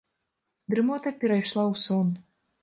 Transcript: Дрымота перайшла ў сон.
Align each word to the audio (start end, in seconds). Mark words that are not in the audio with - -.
Дрымота 0.73 1.11
перайшла 1.19 1.63
ў 1.71 1.75
сон. 1.85 2.07